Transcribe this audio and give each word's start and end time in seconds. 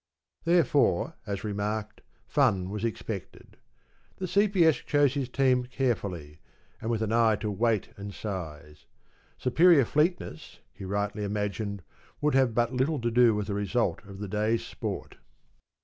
’Therefore, 0.45 1.13
as 1.27 1.43
remarked, 1.43 2.01
fun 2.25 2.71
was 2.71 2.83
expected. 2.83 3.57
The 4.17 4.27
C.P.S. 4.27 4.77
chose 4.77 5.13
his 5.13 5.29
team 5.29 5.65
carefully, 5.65 6.39
and 6.81 6.89
with 6.89 7.03
an 7.03 7.11
eye 7.11 7.35
to 7.35 7.51
weight 7.51 7.89
and 7.97 8.11
size. 8.11 8.87
Superior 9.37 9.85
fleetness, 9.85 10.57
he 10.73 10.85
rightly 10.85 11.23
imagined, 11.23 11.83
would 12.19 12.33
have 12.33 12.55
but 12.55 12.73
little 12.73 12.99
to 12.99 13.11
do 13.11 13.35
with 13.35 13.45
the 13.45 13.53
result 13.53 14.03
of 14.03 14.17
the 14.17 14.27
day's 14.27 14.65
sport. 14.65 15.17